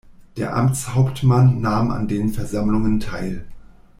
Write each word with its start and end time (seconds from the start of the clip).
Der 0.35 0.55
Amtshauptmann 0.55 1.61
nahm 1.61 1.91
an 1.91 2.07
den 2.07 2.29
Versammlungen 2.29 2.99
teil. 2.99 3.45